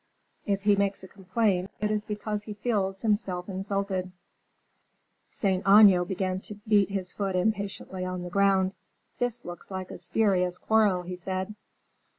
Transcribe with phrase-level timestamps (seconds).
[0.47, 4.11] If he makes a complaint, it is because he feels himself insulted."
[5.29, 8.73] Saint Aignan began to beat his foot impatiently on the ground.
[9.19, 11.53] "This looks like a spurious quarrel," he said.